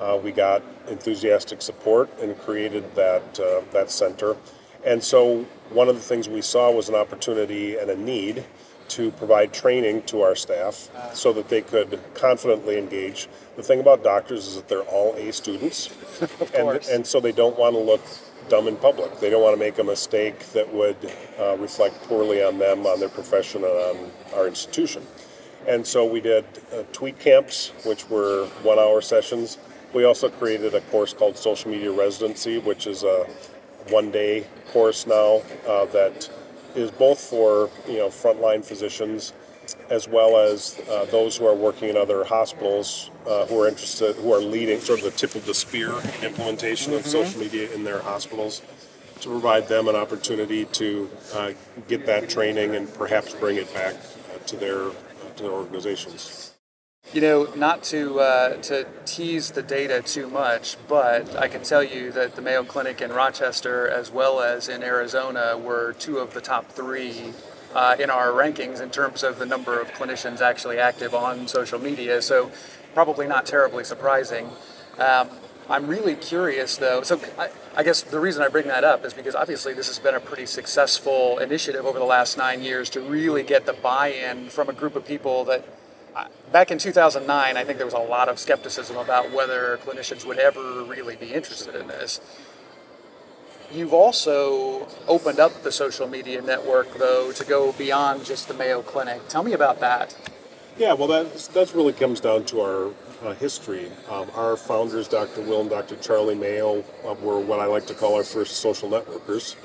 Uh, 0.00 0.18
we 0.22 0.32
got 0.32 0.62
enthusiastic 0.88 1.60
support 1.60 2.08
and 2.20 2.38
created 2.38 2.94
that 2.94 3.40
uh, 3.40 3.62
that 3.72 3.90
center. 3.90 4.36
And 4.84 5.02
so 5.02 5.44
one 5.70 5.88
of 5.88 5.96
the 5.96 6.00
things 6.02 6.28
we 6.28 6.40
saw 6.40 6.70
was 6.70 6.88
an 6.88 6.94
opportunity 6.94 7.76
and 7.76 7.90
a 7.90 7.96
need 7.96 8.44
to 8.88 9.10
provide 9.12 9.52
training 9.52 10.02
to 10.02 10.22
our 10.22 10.34
staff 10.34 10.88
so 11.12 11.32
that 11.34 11.48
they 11.48 11.60
could 11.60 12.00
confidently 12.14 12.78
engage. 12.78 13.28
The 13.56 13.62
thing 13.62 13.80
about 13.80 14.02
doctors 14.02 14.46
is 14.46 14.56
that 14.56 14.68
they're 14.68 14.82
all 14.82 15.14
A 15.16 15.32
students, 15.32 15.90
and, 16.20 16.52
course. 16.52 16.88
and 16.88 17.06
so 17.06 17.20
they 17.20 17.32
don't 17.32 17.58
want 17.58 17.74
to 17.74 17.80
look 17.80 18.00
dumb 18.48 18.66
in 18.66 18.76
public. 18.76 19.20
They 19.20 19.28
don't 19.28 19.42
want 19.42 19.54
to 19.54 19.60
make 19.60 19.78
a 19.78 19.84
mistake 19.84 20.38
that 20.52 20.72
would 20.72 20.96
uh, 21.38 21.56
reflect 21.58 22.02
poorly 22.04 22.42
on 22.42 22.58
them, 22.58 22.86
on 22.86 22.98
their 22.98 23.10
profession, 23.10 23.62
and 23.62 23.72
on 23.72 24.10
our 24.34 24.46
institution. 24.46 25.06
And 25.66 25.86
so 25.86 26.06
we 26.06 26.22
did 26.22 26.46
uh, 26.72 26.84
tweet 26.92 27.18
camps, 27.18 27.72
which 27.84 28.08
were 28.08 28.46
one 28.62 28.78
hour 28.78 29.02
sessions. 29.02 29.58
We 29.92 30.04
also 30.04 30.28
created 30.28 30.74
a 30.74 30.80
course 30.82 31.14
called 31.14 31.36
Social 31.36 31.70
Media 31.70 31.90
Residency, 31.90 32.58
which 32.58 32.86
is 32.86 33.04
a 33.04 33.26
one 33.88 34.10
day 34.10 34.46
course 34.68 35.06
now 35.06 35.42
uh, 35.66 35.86
that 35.86 36.30
is 36.74 36.90
both 36.90 37.18
for 37.18 37.70
you 37.86 37.98
know 37.98 38.08
frontline 38.08 38.64
physicians 38.64 39.32
as 39.90 40.06
well 40.06 40.36
as 40.38 40.78
uh, 40.90 41.06
those 41.06 41.36
who 41.36 41.46
are 41.46 41.54
working 41.54 41.88
in 41.88 41.96
other 41.96 42.24
hospitals 42.24 43.10
uh, 43.26 43.46
who 43.46 43.60
are 43.60 43.68
interested, 43.68 44.16
who 44.16 44.32
are 44.32 44.40
leading 44.40 44.80
sort 44.80 44.98
of 44.98 45.04
the 45.06 45.10
tip 45.10 45.34
of 45.34 45.46
the 45.46 45.54
spear 45.54 45.92
implementation 46.22 46.92
of 46.92 47.06
social 47.06 47.40
media 47.40 47.72
in 47.74 47.84
their 47.84 48.00
hospitals 48.00 48.62
to 49.20 49.28
provide 49.28 49.66
them 49.68 49.88
an 49.88 49.96
opportunity 49.96 50.64
to 50.66 51.10
uh, 51.34 51.52
get 51.88 52.06
that 52.06 52.28
training 52.28 52.74
and 52.74 52.92
perhaps 52.94 53.34
bring 53.34 53.56
it 53.56 53.72
back 53.74 53.94
uh, 53.94 54.38
to 54.46 54.56
their 54.56 54.88
uh, 54.88 54.92
to 55.36 55.44
their 55.44 55.52
organizations. 55.52 56.57
You 57.14 57.22
know, 57.22 57.48
not 57.56 57.84
to 57.84 58.20
uh, 58.20 58.56
to 58.64 58.86
tease 59.06 59.52
the 59.52 59.62
data 59.62 60.02
too 60.02 60.28
much, 60.28 60.76
but 60.88 61.34
I 61.36 61.48
can 61.48 61.62
tell 61.62 61.82
you 61.82 62.12
that 62.12 62.36
the 62.36 62.42
Mayo 62.42 62.64
Clinic 62.64 63.00
in 63.00 63.12
Rochester, 63.12 63.88
as 63.88 64.10
well 64.10 64.40
as 64.40 64.68
in 64.68 64.82
Arizona, 64.82 65.56
were 65.56 65.94
two 65.94 66.18
of 66.18 66.34
the 66.34 66.42
top 66.42 66.70
three 66.70 67.32
uh, 67.74 67.96
in 67.98 68.10
our 68.10 68.28
rankings 68.28 68.82
in 68.82 68.90
terms 68.90 69.22
of 69.22 69.38
the 69.38 69.46
number 69.46 69.80
of 69.80 69.88
clinicians 69.92 70.42
actually 70.42 70.78
active 70.78 71.14
on 71.14 71.48
social 71.48 71.78
media. 71.78 72.20
So, 72.20 72.52
probably 72.92 73.26
not 73.26 73.46
terribly 73.46 73.84
surprising. 73.84 74.50
Um, 74.98 75.30
I'm 75.70 75.86
really 75.86 76.14
curious 76.14 76.76
though. 76.76 77.00
So, 77.00 77.18
I, 77.38 77.48
I 77.74 77.84
guess 77.84 78.02
the 78.02 78.20
reason 78.20 78.42
I 78.42 78.48
bring 78.48 78.66
that 78.66 78.84
up 78.84 79.06
is 79.06 79.14
because 79.14 79.34
obviously 79.34 79.72
this 79.72 79.88
has 79.88 79.98
been 79.98 80.14
a 80.14 80.20
pretty 80.20 80.44
successful 80.44 81.38
initiative 81.38 81.86
over 81.86 81.98
the 81.98 82.04
last 82.04 82.36
nine 82.36 82.62
years 82.62 82.90
to 82.90 83.00
really 83.00 83.42
get 83.42 83.64
the 83.64 83.72
buy 83.72 84.08
in 84.08 84.50
from 84.50 84.68
a 84.68 84.74
group 84.74 84.94
of 84.94 85.06
people 85.06 85.44
that 85.46 85.64
back 86.52 86.70
in 86.70 86.78
2009, 86.78 87.56
I 87.56 87.64
think 87.64 87.78
there 87.78 87.86
was 87.86 87.94
a 87.94 87.98
lot 87.98 88.28
of 88.28 88.38
skepticism 88.38 88.96
about 88.96 89.32
whether 89.32 89.78
clinicians 89.78 90.24
would 90.24 90.38
ever 90.38 90.82
really 90.82 91.16
be 91.16 91.32
interested 91.32 91.74
in 91.74 91.88
this. 91.88 92.20
You've 93.70 93.92
also 93.92 94.88
opened 95.06 95.38
up 95.38 95.62
the 95.62 95.72
social 95.72 96.08
media 96.08 96.40
network, 96.40 96.94
though, 96.96 97.32
to 97.32 97.44
go 97.44 97.72
beyond 97.72 98.24
just 98.24 98.48
the 98.48 98.54
Mayo 98.54 98.80
Clinic. 98.80 99.28
Tell 99.28 99.42
me 99.42 99.52
about 99.52 99.80
that. 99.80 100.16
Yeah, 100.78 100.92
well, 100.92 101.08
that 101.08 101.34
that 101.54 101.74
really 101.74 101.92
comes 101.92 102.20
down 102.20 102.44
to 102.46 102.60
our 102.60 102.90
uh, 103.24 103.34
history. 103.34 103.90
Um, 104.08 104.30
our 104.34 104.56
founders, 104.56 105.08
Dr. 105.08 105.42
Will 105.42 105.62
and 105.62 105.70
Dr. 105.70 105.96
Charlie 105.96 106.36
Mayo, 106.36 106.84
uh, 107.04 107.14
were 107.14 107.40
what 107.40 107.58
I 107.58 107.66
like 107.66 107.86
to 107.88 107.94
call 107.94 108.14
our 108.14 108.22
first 108.22 108.56
social 108.58 108.88
networkers. 108.88 109.56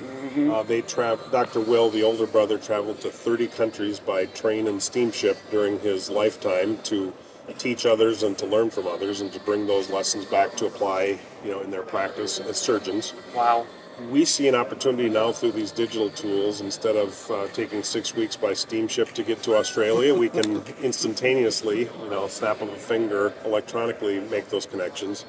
Uh, 0.50 0.64
they 0.64 0.82
tra- 0.82 1.18
Dr. 1.30 1.60
Will, 1.60 1.88
the 1.88 2.02
older 2.02 2.26
brother, 2.26 2.58
traveled 2.58 3.00
to 3.02 3.10
30 3.10 3.46
countries 3.46 4.00
by 4.00 4.26
train 4.26 4.66
and 4.66 4.82
steamship 4.82 5.38
during 5.52 5.78
his 5.78 6.10
lifetime 6.10 6.78
to 6.84 7.12
teach 7.58 7.86
others 7.86 8.24
and 8.24 8.36
to 8.38 8.46
learn 8.46 8.70
from 8.70 8.88
others 8.88 9.20
and 9.20 9.32
to 9.32 9.38
bring 9.40 9.66
those 9.68 9.90
lessons 9.90 10.24
back 10.24 10.56
to 10.56 10.66
apply, 10.66 11.18
you 11.44 11.50
know, 11.52 11.60
in 11.60 11.70
their 11.70 11.82
practice 11.82 12.40
as 12.40 12.56
surgeons 12.56 13.14
Wow. 13.36 13.66
We 14.10 14.24
see 14.24 14.48
an 14.48 14.54
opportunity 14.54 15.08
now 15.08 15.32
through 15.32 15.52
these 15.52 15.70
digital 15.70 16.10
tools 16.10 16.60
instead 16.60 16.96
of 16.96 17.30
uh, 17.30 17.46
taking 17.48 17.82
six 17.82 18.14
weeks 18.14 18.36
by 18.36 18.52
steamship 18.52 19.08
to 19.12 19.22
get 19.22 19.42
to 19.42 19.54
australia 19.54 20.14
we 20.14 20.28
can 20.28 20.62
instantaneously 20.82 21.80
you 22.02 22.10
know 22.10 22.26
snap 22.26 22.60
of 22.60 22.68
a 22.68 22.76
finger 22.76 23.32
electronically 23.44 24.20
make 24.20 24.48
those 24.48 24.66
connections. 24.66 25.24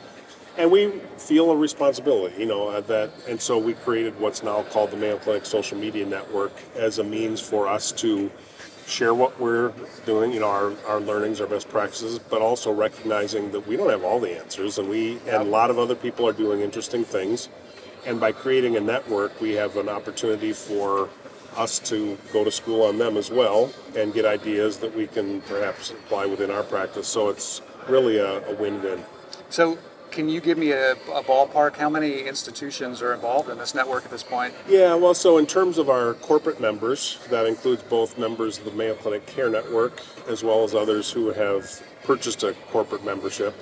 And 0.57 0.71
we 0.71 0.89
feel 1.17 1.51
a 1.51 1.55
responsibility, 1.55 2.37
you 2.39 2.45
know, 2.45 2.69
uh, 2.69 2.81
that, 2.81 3.11
and 3.27 3.41
so 3.41 3.57
we 3.57 3.73
created 3.73 4.17
what's 4.19 4.41
now 4.41 4.63
called 4.63 4.91
the 4.91 4.97
Mayo 4.97 5.17
Clinic 5.17 5.45
Social 5.45 5.77
Media 5.77 6.05
Network 6.05 6.53
as 6.75 6.97
a 6.97 7.03
means 7.03 7.41
for 7.41 7.67
us 7.67 7.91
to 7.93 8.31
share 8.87 9.13
what 9.13 9.37
we're 9.39 9.73
doing, 10.05 10.31
you 10.31 10.39
know, 10.39 10.47
our, 10.47 10.71
our 10.87 11.01
learnings, 11.01 11.41
our 11.41 11.47
best 11.47 11.67
practices, 11.67 12.19
but 12.19 12.41
also 12.41 12.71
recognizing 12.71 13.51
that 13.51 13.67
we 13.67 13.75
don't 13.75 13.89
have 13.89 14.03
all 14.03 14.19
the 14.19 14.39
answers, 14.39 14.77
and 14.77 14.87
we 14.87 15.17
and 15.27 15.35
a 15.35 15.43
lot 15.43 15.69
of 15.69 15.77
other 15.77 15.95
people 15.95 16.25
are 16.25 16.33
doing 16.33 16.61
interesting 16.61 17.03
things, 17.03 17.49
and 18.05 18.19
by 18.19 18.31
creating 18.31 18.75
a 18.75 18.79
network, 18.79 19.39
we 19.41 19.53
have 19.53 19.77
an 19.77 19.89
opportunity 19.89 20.53
for 20.53 21.09
us 21.55 21.79
to 21.79 22.17
go 22.33 22.43
to 22.43 22.51
school 22.51 22.83
on 22.83 22.97
them 22.97 23.17
as 23.17 23.31
well 23.31 23.71
and 23.95 24.13
get 24.13 24.25
ideas 24.25 24.77
that 24.79 24.93
we 24.95 25.07
can 25.07 25.41
perhaps 25.41 25.91
apply 25.91 26.25
within 26.25 26.51
our 26.51 26.63
practice. 26.63 27.07
So 27.07 27.29
it's 27.29 27.61
really 27.87 28.17
a, 28.17 28.45
a 28.47 28.55
win-win. 28.55 29.03
So, 29.49 29.77
can 30.11 30.29
you 30.29 30.39
give 30.39 30.57
me 30.57 30.71
a, 30.71 30.93
a, 30.93 31.23
ballpark? 31.23 31.75
How 31.75 31.89
many 31.89 32.21
institutions 32.21 33.01
are 33.01 33.13
involved 33.13 33.49
in 33.49 33.57
this 33.57 33.75
network 33.75 34.05
at 34.05 34.11
this 34.11 34.23
point? 34.23 34.53
Yeah, 34.65 34.95
well, 34.95 35.13
so 35.13 35.37
in 35.37 35.45
terms 35.45 35.77
of 35.77 35.89
our 35.89 36.13
corporate 36.13 36.61
members, 36.61 37.19
that 37.29 37.45
includes 37.45 37.83
both 37.83 38.17
members 38.17 38.57
of 38.57 38.63
the 38.63 38.71
Mayo 38.71 38.95
Clinic 38.95 39.25
Care 39.25 39.49
Network 39.49 40.01
as 40.29 40.41
well 40.41 40.63
as 40.63 40.73
others 40.73 41.11
who 41.11 41.31
have 41.31 41.81
purchased 42.03 42.43
a 42.43 42.53
corporate 42.71 43.03
membership. 43.03 43.53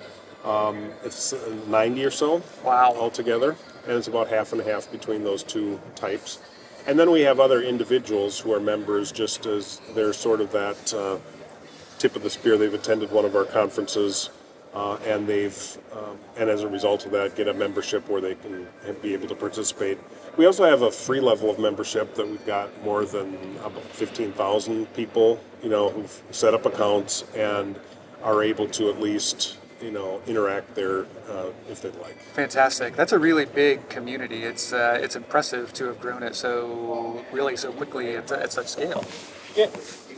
Um, 0.43 0.91
it's 1.03 1.33
90 1.67 2.05
or 2.05 2.12
so 2.12 2.43
wow. 2.63 2.93
altogether, 2.97 3.55
and 3.85 3.97
it's 3.97 4.07
about 4.07 4.27
half 4.27 4.53
and 4.53 4.61
half 4.61 4.91
between 4.91 5.23
those 5.23 5.43
two 5.43 5.79
types. 5.95 6.39
And 6.85 6.99
then 6.99 7.11
we 7.11 7.21
have 7.21 7.39
other 7.39 7.61
individuals 7.61 8.39
who 8.39 8.53
are 8.53 8.59
members 8.59 9.11
just 9.11 9.45
as 9.45 9.79
they're 9.95 10.13
sort 10.13 10.41
of 10.41 10.51
that 10.51 10.93
uh, 10.93 11.17
tip 11.97 12.15
of 12.15 12.23
the 12.23 12.29
spear. 12.29 12.57
They've 12.57 12.73
attended 12.73 13.11
one 13.11 13.23
of 13.25 13.35
our 13.35 13.45
conferences 13.45 14.29
uh, 14.73 14.97
and 15.05 15.27
they've 15.27 15.77
um, 15.93 16.17
and 16.35 16.49
as 16.49 16.63
a 16.63 16.67
result 16.67 17.05
of 17.05 17.11
that 17.11 17.35
get 17.35 17.47
a 17.47 17.53
membership 17.53 18.09
where 18.09 18.19
they 18.19 18.35
can 18.35 18.67
be 19.01 19.13
able 19.13 19.27
to 19.27 19.35
participate. 19.35 19.99
We 20.35 20.45
also 20.45 20.65
have 20.65 20.81
a 20.81 20.91
free 20.91 21.19
level 21.19 21.49
of 21.49 21.59
membership 21.59 22.15
that 22.15 22.27
we've 22.27 22.45
got 22.45 22.83
more 22.83 23.05
than 23.05 23.35
about 23.63 23.83
15,000 23.83 24.91
people, 24.95 25.39
you 25.61 25.69
know, 25.69 25.89
who've 25.89 26.21
set 26.31 26.55
up 26.55 26.65
accounts 26.65 27.23
and 27.35 27.79
are 28.23 28.41
able 28.41 28.67
to 28.69 28.89
at 28.89 28.99
least 28.99 29.57
you 29.83 29.91
know 29.91 30.21
interact 30.25 30.75
there 30.75 31.05
uh, 31.29 31.49
if 31.69 31.81
they'd 31.81 31.95
like. 31.95 32.17
Fantastic. 32.33 32.95
That's 32.95 33.11
a 33.11 33.19
really 33.19 33.45
big 33.45 33.89
community. 33.89 34.43
It's 34.43 34.71
uh, 34.73 34.99
it's 35.01 35.15
impressive 35.15 35.73
to 35.73 35.85
have 35.85 35.99
grown 35.99 36.23
it 36.23 36.35
so 36.35 37.23
really 37.31 37.57
so 37.57 37.71
quickly 37.71 38.15
at, 38.15 38.31
at 38.31 38.51
such 38.51 38.67
scale. 38.67 39.03
Yeah, 39.55 39.69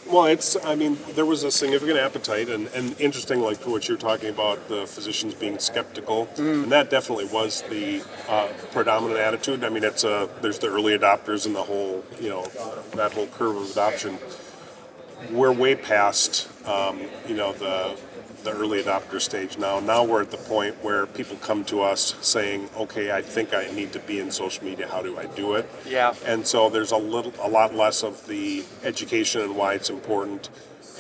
well, 0.07 0.25
it's, 0.25 0.55
I 0.63 0.75
mean, 0.75 0.99
there 1.15 1.25
was 1.25 1.43
a 1.43 1.51
significant 1.51 1.97
appetite, 1.97 2.47
and, 2.47 2.67
and 2.67 2.99
interesting, 3.01 3.41
like 3.41 3.65
what 3.65 3.87
you're 3.87 3.97
talking 3.97 4.29
about, 4.29 4.67
the 4.67 4.85
physicians 4.85 5.33
being 5.33 5.57
skeptical, 5.57 6.27
mm. 6.35 6.63
and 6.63 6.71
that 6.71 6.91
definitely 6.91 7.25
was 7.25 7.63
the 7.63 8.03
uh, 8.29 8.47
predominant 8.71 9.19
attitude. 9.19 9.63
I 9.63 9.69
mean, 9.69 9.83
it's 9.83 10.03
a, 10.03 10.29
there's 10.41 10.59
the 10.59 10.67
early 10.67 10.95
adopters 10.95 11.47
and 11.47 11.55
the 11.55 11.63
whole, 11.63 12.03
you 12.19 12.29
know, 12.29 12.45
that 12.95 13.13
whole 13.13 13.25
curve 13.27 13.55
of 13.55 13.71
adoption. 13.71 14.19
We're 15.31 15.51
way 15.51 15.75
past, 15.75 16.49
um, 16.67 17.01
you 17.27 17.35
know, 17.35 17.53
the 17.53 17.97
the 18.45 18.51
early 18.51 18.81
adopter 18.81 19.19
stage 19.19 19.57
now. 19.57 19.79
Now 19.79 20.03
we're 20.05 20.21
at 20.21 20.31
the 20.31 20.37
point 20.37 20.81
where 20.83 21.05
people 21.05 21.35
come 21.37 21.65
to 21.65 21.81
us 21.81 22.15
saying, 22.21 22.69
"Okay, 22.77 23.11
I 23.11 23.21
think 23.21 23.53
I 23.53 23.67
need 23.71 23.91
to 23.93 23.99
be 23.99 24.19
in 24.19 24.31
social 24.31 24.63
media. 24.63 24.87
How 24.87 25.01
do 25.01 25.17
I 25.17 25.25
do 25.25 25.55
it?" 25.55 25.69
Yeah. 25.85 26.13
And 26.25 26.47
so 26.47 26.69
there's 26.69 26.91
a 26.91 26.97
little, 26.97 27.33
a 27.41 27.49
lot 27.49 27.75
less 27.75 28.03
of 28.03 28.27
the 28.27 28.63
education 28.83 29.41
and 29.41 29.55
why 29.55 29.73
it's 29.73 29.89
important, 29.89 30.49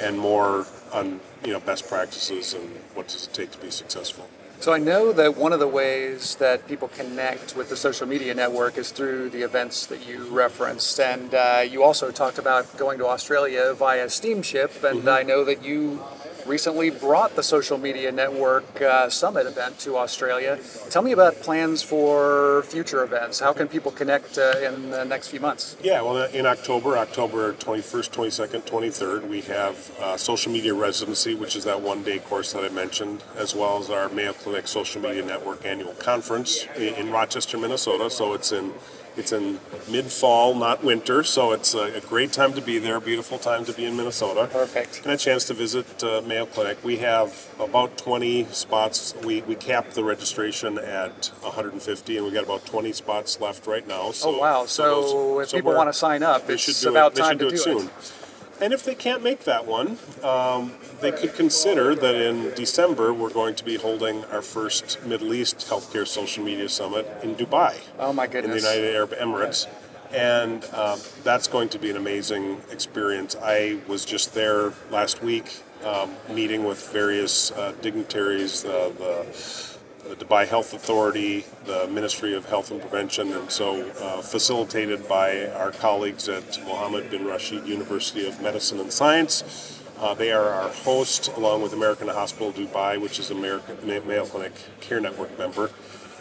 and 0.01 0.19
more 0.19 0.65
on 0.91 1.21
you 1.45 1.53
know 1.53 1.59
best 1.59 1.87
practices 1.87 2.53
and 2.53 2.67
what 2.95 3.07
does 3.07 3.27
it 3.27 3.33
take 3.33 3.51
to 3.51 3.59
be 3.59 3.71
successful. 3.71 4.27
So 4.59 4.73
I 4.73 4.79
know 4.79 5.11
that 5.11 5.37
one 5.37 5.53
of 5.53 5.59
the 5.59 5.67
ways 5.67 6.35
that 6.37 6.65
people 6.67 6.87
connect 6.87 7.55
with 7.55 7.69
the 7.69 7.75
social 7.75 8.07
media 8.07 8.33
network 8.33 8.77
is 8.77 8.89
through 8.89 9.29
the 9.29 9.43
events 9.43 9.85
that 9.87 10.07
you 10.07 10.25
referenced, 10.29 10.99
and 10.99 11.35
uh, 11.35 11.63
you 11.69 11.83
also 11.83 12.09
talked 12.09 12.39
about 12.39 12.75
going 12.77 12.97
to 12.99 13.05
Australia 13.05 13.73
via 13.73 14.09
steamship, 14.09 14.83
and 14.83 14.99
mm-hmm. 14.99 15.09
I 15.09 15.23
know 15.23 15.43
that 15.43 15.63
you 15.63 16.01
recently 16.45 16.89
brought 16.89 17.35
the 17.35 17.43
Social 17.43 17.77
Media 17.77 18.11
Network 18.11 18.81
uh, 18.81 19.09
Summit 19.09 19.47
event 19.47 19.79
to 19.79 19.97
Australia. 19.97 20.59
Tell 20.89 21.01
me 21.01 21.11
about 21.11 21.35
plans 21.41 21.81
for 21.81 22.63
future 22.63 23.03
events. 23.03 23.39
How 23.39 23.53
can 23.53 23.67
people 23.67 23.91
connect 23.91 24.37
uh, 24.37 24.53
in 24.61 24.91
the 24.91 25.03
next 25.05 25.29
few 25.29 25.39
months? 25.39 25.75
Yeah, 25.81 26.01
well, 26.01 26.23
in 26.25 26.45
October, 26.45 26.97
October 26.97 27.53
21st, 27.53 28.11
22nd, 28.11 28.61
23rd, 28.61 29.27
we 29.27 29.41
have 29.41 29.91
uh, 29.99 30.17
Social 30.17 30.51
Media 30.51 30.73
Residency, 30.73 31.35
which 31.35 31.55
is 31.55 31.63
that 31.65 31.81
one 31.81 32.03
day 32.03 32.19
course 32.19 32.53
that 32.53 32.63
I 32.63 32.69
mentioned, 32.69 33.23
as 33.35 33.55
well 33.55 33.79
as 33.79 33.89
our 33.89 34.09
Mayo 34.09 34.33
Clinic 34.33 34.67
Social 34.67 35.01
Media 35.01 35.25
Network 35.25 35.65
annual 35.65 35.93
conference 35.93 36.65
in 36.77 37.11
Rochester, 37.11 37.57
Minnesota. 37.57 38.09
So 38.09 38.33
it's 38.33 38.51
in 38.51 38.73
it's 39.17 39.31
in 39.31 39.59
mid 39.89 40.05
fall, 40.05 40.55
not 40.55 40.83
winter, 40.83 41.23
so 41.23 41.51
it's 41.51 41.73
a, 41.73 41.95
a, 41.95 42.01
great 42.01 42.31
time 42.31 42.53
to 42.53 42.61
be 42.61 42.79
there, 42.79 42.99
beautiful 42.99 43.37
time 43.37 43.65
to 43.65 43.73
be 43.73 43.85
in 43.85 43.95
Minnesota. 43.95 44.47
Perfect. 44.51 45.01
And 45.03 45.11
a 45.11 45.17
chance 45.17 45.45
to 45.45 45.53
visit 45.53 46.03
uh, 46.03 46.21
Mayo 46.25 46.45
Clinic. 46.45 46.83
We 46.83 46.97
have 46.97 47.49
about 47.59 47.97
20 47.97 48.45
spots. 48.45 49.15
We, 49.23 49.41
we 49.43 49.55
capped 49.55 49.93
the 49.93 50.03
registration 50.03 50.77
at 50.77 51.31
150, 51.41 52.17
and 52.17 52.25
we 52.25 52.31
got 52.31 52.43
about 52.43 52.65
20 52.65 52.91
spots 52.91 53.39
left 53.39 53.67
right 53.67 53.87
now. 53.87 54.11
So, 54.11 54.35
oh, 54.35 54.39
wow. 54.39 54.65
So, 54.65 54.67
so 54.67 55.35
those, 55.37 55.53
if 55.53 55.57
people 55.57 55.73
want 55.73 55.89
to 55.89 55.93
sign 55.93 56.23
up, 56.23 56.49
it's 56.49 56.83
about 56.83 57.13
it, 57.13 57.21
time 57.21 57.37
to 57.37 57.49
do 57.49 57.53
it 57.55 57.57
soon. 57.57 57.85
It. 57.87 58.13
And 58.61 58.73
if 58.73 58.83
they 58.83 58.95
can't 58.95 59.21
make 59.21 59.43
that 59.43 59.65
one, 59.65 59.97
um, 60.23 60.73
they 61.01 61.11
could 61.11 61.33
consider 61.35 61.93
that 61.93 62.15
in 62.15 62.53
December 62.55 63.13
we're 63.13 63.29
going 63.33 63.55
to 63.55 63.65
be 63.65 63.75
holding 63.75 64.23
our 64.25 64.41
first 64.41 65.03
Middle 65.05 65.33
East 65.33 65.67
Healthcare 65.69 66.07
Social 66.07 66.43
Media 66.43 66.69
Summit 66.69 67.05
in 67.21 67.35
Dubai. 67.35 67.81
Oh 67.99 68.13
my 68.13 68.27
goodness! 68.27 68.63
In 68.63 68.69
the 68.69 68.75
United 68.75 68.95
Arab 68.95 69.11
Emirates, 69.11 69.67
and 70.11 70.63
um, 70.73 70.99
that's 71.23 71.47
going 71.47 71.67
to 71.69 71.79
be 71.79 71.89
an 71.89 71.97
amazing 71.97 72.61
experience. 72.71 73.35
I 73.41 73.79
was 73.87 74.05
just 74.05 74.33
there 74.33 74.71
last 74.89 75.21
week, 75.21 75.61
um, 75.83 76.15
meeting 76.29 76.63
with 76.63 76.89
various 76.91 77.51
uh, 77.51 77.73
dignitaries, 77.81 78.63
uh, 78.63 78.91
the 78.97 79.74
the 80.09 80.15
Dubai 80.15 80.47
Health 80.47 80.73
Authority, 80.73 81.45
the 81.65 81.87
Ministry 81.87 82.35
of 82.35 82.45
Health 82.45 82.69
and 82.69 82.79
Prevention, 82.79 83.33
and 83.33 83.49
so 83.49 83.89
uh, 83.99 84.21
facilitated 84.21 85.07
by 85.07 85.47
our 85.47 85.71
colleagues 85.71 86.29
at 86.29 86.59
Mohammed 86.65 87.09
bin 87.09 87.25
Rashid 87.25 87.65
University 87.65 88.27
of 88.27 88.39
Medicine 88.41 88.79
and 88.79 88.91
Science. 88.91 89.81
Uh, 89.99 90.13
they 90.13 90.31
are 90.31 90.49
our 90.49 90.69
host, 90.69 91.29
along 91.35 91.63
with 91.63 91.73
American 91.73 92.07
Hospital 92.07 92.51
Dubai, 92.51 93.01
which 93.01 93.17
is 93.17 93.31
American 93.31 93.77
Mayo 93.87 94.25
Clinic 94.25 94.53
Care 94.79 94.99
Network 94.99 95.37
member. 95.39 95.71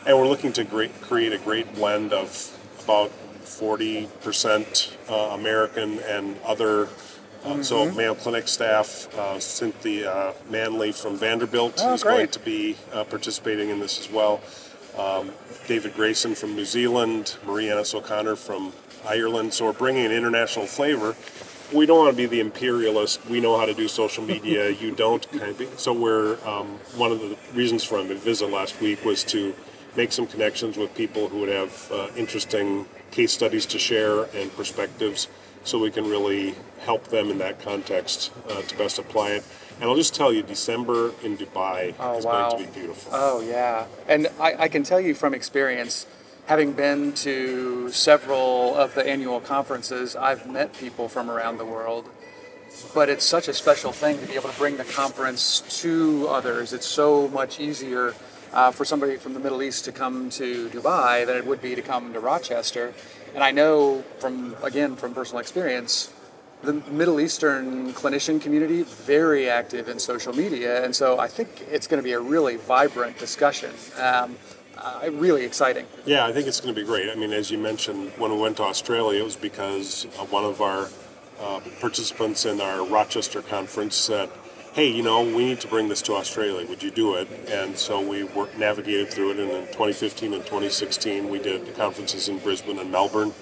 And 0.07 0.17
we're 0.17 0.29
looking 0.29 0.53
to 0.55 0.65
great, 0.65 1.01
create 1.03 1.33
a 1.33 1.39
great 1.39 1.75
blend 1.75 2.13
of 2.13 2.57
about 2.85 3.11
40% 3.45 4.97
uh, 5.11 5.15
American 5.35 5.99
and 6.01 6.37
other 6.45 6.89
Mm-hmm. 7.45 7.63
So 7.63 7.91
Mayo 7.93 8.15
Clinic 8.15 8.49
staff, 8.49 9.09
uh, 9.19 9.39
Cynthia 9.39 10.33
Manley 10.49 10.93
from 10.93 11.17
Vanderbilt 11.17 11.75
oh, 11.83 11.93
is 11.93 12.03
great. 12.03 12.15
going 12.15 12.29
to 12.29 12.41
be 12.41 12.77
uh, 12.93 13.05
participating 13.05 13.69
in 13.69 13.81
this 13.81 14.01
as 14.01 14.11
well. 14.11 14.41
Um, 14.99 15.33
David 15.67 15.95
Grayson 15.95 16.35
from 16.35 16.55
New 16.55 16.65
Zealand, 16.65 17.37
Marie 17.45 17.69
Ennis-O'Connor 17.71 18.37
from 18.37 18.73
Ireland. 19.07 19.53
So 19.53 19.67
we're 19.67 19.73
bringing 19.73 20.07
an 20.07 20.13
international 20.13 20.67
flavor. 20.67 21.17
We 21.73 21.85
don't 21.85 21.99
want 21.99 22.13
to 22.13 22.17
be 22.17 22.27
the 22.27 22.41
imperialist. 22.41 23.27
We 23.27 23.41
know 23.41 23.59
how 23.59 23.67
to 23.67 23.75
do 23.75 23.89
social 23.89 24.25
media. 24.25 24.71
you 24.81 24.95
don't. 24.95 25.31
Kind 25.33 25.61
of 25.61 25.79
so 25.79 25.93
we're 25.93 26.39
um, 26.47 26.79
one 26.97 27.13
of 27.13 27.21
the 27.21 27.37
reasons 27.53 27.85
for 27.85 28.03
my 28.03 28.15
visit 28.15 28.51
last 28.51 28.81
week 28.81 29.05
was 29.05 29.23
to 29.25 29.55
make 29.97 30.13
some 30.13 30.27
connections 30.27 30.77
with 30.77 30.95
people 30.95 31.29
who 31.29 31.41
would 31.41 31.49
have 31.51 31.93
uh, 31.93 32.09
interesting 32.17 32.87
case 33.11 33.33
studies 33.33 33.67
to 33.67 33.79
share 33.79 34.25
and 34.35 34.55
perspectives 34.57 35.29
so 35.65 35.79
we 35.79 35.91
can 35.91 36.09
really 36.09 36.55
help 36.81 37.09
them 37.09 37.31
in 37.31 37.39
that 37.39 37.61
context 37.61 38.31
uh, 38.49 38.63
to 38.63 38.77
best 38.77 38.99
apply 38.99 39.31
it. 39.31 39.45
And 39.81 39.91
I'll 39.91 39.97
just 39.97 40.15
tell 40.15 40.33
you, 40.33 40.43
December 40.43 41.13
in 41.23 41.37
Dubai 41.37 41.95
oh, 41.99 42.19
is 42.19 42.25
wow. 42.25 42.51
going 42.51 42.65
to 42.65 42.71
be 42.71 42.79
beautiful. 42.79 43.11
Oh, 43.13 43.41
yeah. 43.41 43.87
And 44.07 44.29
I, 44.39 44.55
I, 44.59 44.69
can 44.69 44.85
tell 44.85 45.01
you 45.01 45.15
from 45.15 45.35
experience, 45.35 46.07
having 46.47 46.73
been 46.73 47.13
to 47.15 47.91
several 47.91 48.75
of 48.77 48.95
the 48.95 49.05
annual 49.05 49.41
conferences, 49.41 50.15
I've 50.15 50.47
met 50.49 50.75
people 50.75 51.09
from 51.09 51.29
around 51.31 51.59
the 51.59 51.65
world. 51.65 52.09
But 52.95 53.09
it's 53.09 53.25
such 53.25 53.49
a 53.49 53.55
special 53.55 53.93
thing 53.93 54.19
to 54.19 54.27
be 54.27 54.35
able 54.35 54.51
to 54.51 54.59
bring 54.59 54.77
the 54.77 54.85
conference 54.85 55.63
to 55.83 56.29
others. 56.29 56.73
It's 56.73 56.87
so 56.87 57.29
much 57.29 57.59
easier 57.59 58.15
uh, 58.53 58.71
for 58.71 58.85
somebody 58.85 59.17
from 59.17 59.35
the 59.35 59.41
Middle 59.41 59.63
East 59.63 59.85
to 59.87 59.93
come 59.93 60.31
to 60.31 60.69
Dubai 60.69 61.27
than 61.27 61.37
it 61.37 61.47
would 61.47 61.63
be 61.63 61.75
to 61.75 61.83
come 61.83 62.13
to 62.13 62.21
Rochester. 62.21 62.95
And 63.35 63.43
I 63.43 63.51
know 63.51 64.03
from, 64.21 64.55
again, 64.63 64.95
from 64.95 65.13
personal 65.13 65.41
experience, 65.41 66.13
the 66.63 66.75
Middle 66.91 67.21
Eastern 67.21 67.93
clinician 67.93 68.41
community 68.41 68.83
very 68.83 69.51
active 69.51 69.89
in 69.89 69.99
social 69.99 70.33
media, 70.33 70.85
and 70.85 70.95
so 70.95 71.19
I 71.19 71.29
think 71.29 71.49
it's 71.71 71.87
going 71.87 72.01
to 72.01 72.05
be 72.05 72.13
a 72.13 72.21
really 72.21 72.57
vibrant 72.57 73.19
discussion. 73.19 73.71
Um, 74.01 74.37
uh, 74.77 75.11
really 75.13 75.45
exciting. 75.45 75.87
Yeah, 76.05 76.27
I 76.27 76.33
think 76.33 76.47
it's 76.47 76.61
going 76.61 76.75
to 76.75 76.81
be 76.81 76.87
great. 76.87 77.09
I 77.11 77.15
mean, 77.15 77.33
as 77.33 77.51
you 77.51 77.59
mentioned, 77.59 78.13
when 78.19 78.31
we 78.33 78.39
went 78.39 78.57
to 78.59 78.65
Australia, 78.65 79.21
it 79.21 79.25
was 79.25 79.37
because 79.37 80.05
one 80.31 80.45
of 80.45 80.61
our 80.61 80.89
uh, 81.41 81.61
participants 81.81 82.45
in 82.45 82.61
our 82.61 82.85
Rochester 82.85 83.43
conference 83.43 83.97
said, 83.97 84.31
hey, 84.75 84.89
you 84.91 85.03
know, 85.05 85.23
we 85.23 85.45
need 85.45 85.61
to 85.61 85.69
bring 85.69 85.89
this 85.89 86.03
to 86.03 86.15
Australia. 86.15 86.67
Would 86.67 86.83
you 86.83 86.91
do 86.91 87.15
it? 87.15 87.29
And 87.49 87.79
so 87.79 88.01
we 88.01 88.25
worked, 88.25 88.59
navigated 88.59 89.09
through 89.09 89.31
it. 89.31 89.39
And 89.39 89.49
in 89.51 89.67
2015 89.69 90.35
and 90.35 90.43
2016, 90.43 91.31
we 91.31 91.39
did 91.39 91.77
conferences 91.77 92.29
in 92.29 92.39
Brisbane 92.39 92.81
and 92.81 92.91
Melbourne. 92.91 93.33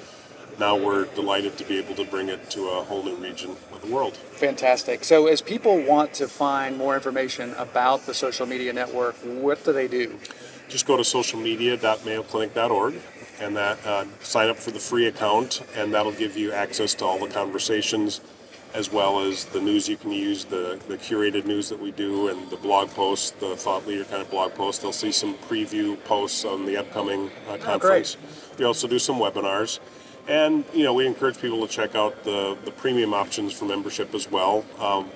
Now 0.58 0.76
we're 0.76 1.06
delighted 1.06 1.56
to 1.56 1.64
be 1.64 1.78
able 1.78 1.94
to 1.94 2.04
bring 2.04 2.28
it 2.28 2.50
to 2.50 2.68
a 2.68 2.84
whole 2.84 3.02
new 3.02 3.16
region 3.16 3.56
of 3.72 3.80
the 3.80 3.86
world. 3.90 4.14
Fantastic. 4.14 5.02
So, 5.04 5.26
as 5.26 5.40
people 5.40 5.80
want 5.82 6.12
to 6.14 6.28
find 6.28 6.76
more 6.76 6.94
information 6.94 7.54
about 7.54 8.04
the 8.04 8.12
social 8.12 8.44
media 8.44 8.74
network, 8.74 9.14
what 9.24 9.64
do 9.64 9.72
they 9.72 9.88
do? 9.88 10.18
Just 10.68 10.86
go 10.86 10.98
to 10.98 11.02
socialmedia.mayoclinic.org 11.02 12.94
and 13.40 13.56
that 13.56 13.86
uh, 13.86 14.04
sign 14.20 14.50
up 14.50 14.58
for 14.58 14.70
the 14.70 14.78
free 14.78 15.06
account, 15.06 15.62
and 15.74 15.94
that'll 15.94 16.12
give 16.12 16.36
you 16.36 16.52
access 16.52 16.92
to 16.96 17.06
all 17.06 17.18
the 17.18 17.32
conversations 17.32 18.20
as 18.74 18.90
well 18.90 19.20
as 19.20 19.44
the 19.46 19.60
news 19.60 19.88
you 19.88 19.96
can 19.96 20.10
use, 20.12 20.46
the, 20.46 20.80
the 20.88 20.96
curated 20.96 21.44
news 21.44 21.68
that 21.68 21.78
we 21.78 21.90
do, 21.90 22.28
and 22.28 22.48
the 22.50 22.56
blog 22.56 22.88
posts, 22.90 23.30
the 23.32 23.54
thought 23.56 23.86
leader 23.86 24.04
kind 24.04 24.22
of 24.22 24.30
blog 24.30 24.54
posts. 24.54 24.82
They'll 24.82 24.92
see 24.92 25.12
some 25.12 25.34
preview 25.34 26.02
posts 26.04 26.44
on 26.44 26.64
the 26.64 26.76
upcoming 26.76 27.30
uh, 27.48 27.58
conference. 27.58 28.16
Oh, 28.20 28.54
we 28.58 28.64
also 28.64 28.88
do 28.88 28.98
some 28.98 29.16
webinars. 29.16 29.78
And, 30.28 30.64
you 30.72 30.84
know, 30.84 30.94
we 30.94 31.06
encourage 31.06 31.38
people 31.40 31.66
to 31.66 31.72
check 31.72 31.94
out 31.94 32.24
the, 32.24 32.56
the 32.64 32.70
premium 32.70 33.12
options 33.12 33.52
for 33.52 33.64
membership 33.64 34.14
as 34.14 34.30
well. 34.30 34.64
Um, 34.78 35.10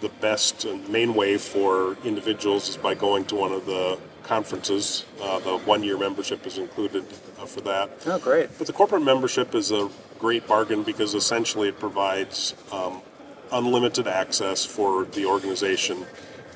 the 0.00 0.08
best 0.08 0.66
main 0.88 1.14
way 1.14 1.36
for 1.36 1.96
individuals 2.04 2.68
is 2.68 2.76
by 2.76 2.94
going 2.94 3.24
to 3.26 3.34
one 3.34 3.52
of 3.52 3.66
the 3.66 3.98
conferences. 4.22 5.04
Uh, 5.20 5.38
the 5.40 5.58
one 5.58 5.82
year 5.82 5.98
membership 5.98 6.46
is 6.46 6.58
included 6.58 7.04
uh, 7.38 7.44
for 7.44 7.60
that. 7.62 7.90
Oh, 8.06 8.18
great. 8.18 8.56
But 8.56 8.68
the 8.68 8.72
corporate 8.72 9.02
membership 9.02 9.54
is 9.54 9.70
a 9.70 9.90
great 10.22 10.46
bargain 10.46 10.84
because 10.84 11.14
essentially 11.14 11.68
it 11.68 11.80
provides 11.80 12.54
um, 12.70 13.02
unlimited 13.50 14.06
access 14.06 14.64
for 14.64 15.04
the 15.04 15.26
organization 15.26 16.06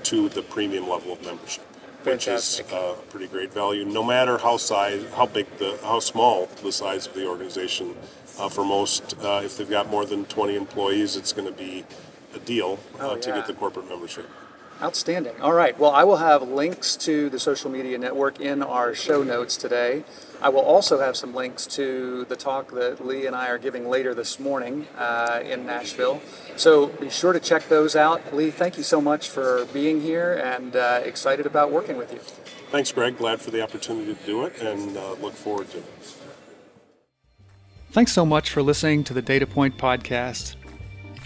to 0.04 0.28
the 0.28 0.40
premium 0.40 0.88
level 0.88 1.12
of 1.12 1.24
membership. 1.24 1.64
Fantastic. 2.04 2.66
Which 2.66 2.72
is 2.72 2.78
uh, 2.78 2.94
pretty 3.10 3.26
great 3.26 3.52
value, 3.52 3.84
no 3.84 4.04
matter 4.04 4.38
how 4.38 4.56
size, 4.56 5.04
how 5.16 5.26
big 5.26 5.46
the, 5.58 5.76
how 5.82 5.98
small 5.98 6.46
the 6.62 6.70
size 6.70 7.08
of 7.08 7.14
the 7.14 7.26
organization. 7.26 7.96
Uh, 8.38 8.48
for 8.48 8.64
most, 8.64 9.16
uh, 9.24 9.40
if 9.42 9.56
they've 9.56 9.68
got 9.68 9.88
more 9.90 10.04
than 10.04 10.24
20 10.26 10.54
employees, 10.54 11.16
it's 11.16 11.32
going 11.32 11.48
to 11.48 11.58
be 11.58 11.84
a 12.34 12.38
deal 12.38 12.78
uh, 13.00 13.10
Oh, 13.10 13.16
to 13.16 13.30
get 13.32 13.46
the 13.48 13.54
corporate 13.54 13.88
membership. 13.88 14.28
Outstanding. 14.82 15.40
All 15.40 15.54
right. 15.54 15.78
Well, 15.78 15.90
I 15.90 16.04
will 16.04 16.18
have 16.18 16.42
links 16.42 16.96
to 16.96 17.30
the 17.30 17.38
social 17.38 17.70
media 17.70 17.96
network 17.96 18.40
in 18.40 18.62
our 18.62 18.94
show 18.94 19.22
notes 19.22 19.56
today. 19.56 20.04
I 20.42 20.50
will 20.50 20.60
also 20.60 20.98
have 20.98 21.16
some 21.16 21.34
links 21.34 21.66
to 21.68 22.26
the 22.26 22.36
talk 22.36 22.72
that 22.72 23.04
Lee 23.04 23.26
and 23.26 23.34
I 23.34 23.48
are 23.48 23.56
giving 23.56 23.88
later 23.88 24.14
this 24.14 24.38
morning 24.38 24.86
uh, 24.98 25.40
in 25.42 25.64
Nashville. 25.64 26.20
So 26.56 26.88
be 26.88 27.08
sure 27.08 27.32
to 27.32 27.40
check 27.40 27.68
those 27.68 27.96
out. 27.96 28.34
Lee, 28.34 28.50
thank 28.50 28.76
you 28.76 28.82
so 28.82 29.00
much 29.00 29.30
for 29.30 29.64
being 29.72 30.02
here 30.02 30.34
and 30.34 30.76
uh, 30.76 31.00
excited 31.04 31.46
about 31.46 31.72
working 31.72 31.96
with 31.96 32.12
you. 32.12 32.18
Thanks, 32.70 32.92
Greg. 32.92 33.16
Glad 33.16 33.40
for 33.40 33.50
the 33.50 33.62
opportunity 33.62 34.14
to 34.14 34.26
do 34.26 34.44
it 34.44 34.60
and 34.60 34.94
uh, 34.96 35.14
look 35.14 35.32
forward 35.32 35.70
to 35.70 35.78
it. 35.78 35.84
Thanks 37.92 38.12
so 38.12 38.26
much 38.26 38.50
for 38.50 38.62
listening 38.62 39.04
to 39.04 39.14
the 39.14 39.22
Data 39.22 39.46
Point 39.46 39.78
podcast. 39.78 40.54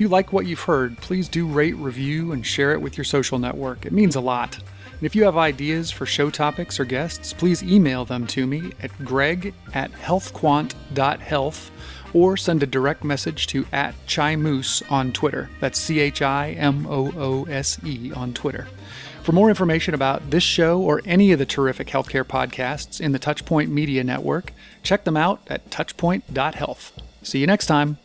If 0.00 0.04
you 0.04 0.09
like 0.09 0.33
what 0.33 0.47
you've 0.47 0.62
heard, 0.62 0.97
please 0.97 1.28
do 1.28 1.47
rate, 1.47 1.76
review, 1.76 2.33
and 2.33 2.47
share 2.47 2.73
it 2.73 2.80
with 2.80 2.97
your 2.97 3.04
social 3.04 3.38
network. 3.38 3.85
It 3.85 3.92
means 3.92 4.16
a 4.16 4.21
lot. 4.23 4.57
And 4.57 5.02
if 5.02 5.14
you 5.14 5.25
have 5.25 5.37
ideas 5.37 5.90
for 5.90 6.07
show 6.07 6.30
topics 6.30 6.80
or 6.80 6.87
guests, 6.87 7.35
please 7.35 7.62
email 7.62 8.07
them 8.07 8.26
to 8.28 8.47
me 8.47 8.73
at 8.83 8.97
greg 9.04 9.52
at 9.75 9.92
healthquant.health 9.92 11.71
or 12.14 12.38
send 12.38 12.62
a 12.62 12.66
direct 12.66 13.04
message 13.04 13.47
to 13.49 13.66
at 13.73 13.95
Chimoose 14.07 14.83
on 14.90 15.12
Twitter. 15.12 15.50
That's 15.61 15.78
C 15.78 16.00
H 16.00 16.23
I 16.23 16.52
M 16.52 16.87
O 16.87 17.12
O 17.14 17.45
S 17.45 17.78
E 17.85 18.11
on 18.11 18.33
Twitter. 18.33 18.69
For 19.23 19.33
more 19.33 19.50
information 19.50 19.92
about 19.92 20.30
this 20.30 20.42
show 20.42 20.80
or 20.80 21.02
any 21.04 21.30
of 21.33 21.38
the 21.38 21.45
terrific 21.45 21.88
healthcare 21.88 22.25
podcasts 22.25 23.02
in 23.02 23.12
the 23.12 23.19
Touchpoint 23.19 23.69
Media 23.69 24.02
Network, 24.02 24.54
check 24.83 25.04
them 25.04 25.19
out 25.19 25.42
at 25.49 25.69
touchpoint.health. 25.69 26.99
See 27.23 27.40
you 27.40 27.47
next 27.47 27.66
time. 27.66 27.99